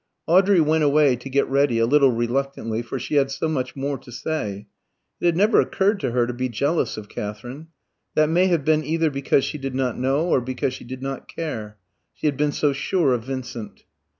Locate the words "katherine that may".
7.07-8.47